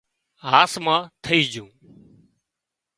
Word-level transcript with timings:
هاس 0.49 0.73
مان 0.83 0.99
ٿئي 1.23 1.41
جھون 1.51 1.69